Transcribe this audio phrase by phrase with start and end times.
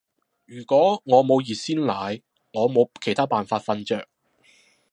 [0.47, 4.07] 如果我冇熱鮮奶，我冇其他辦法瞓着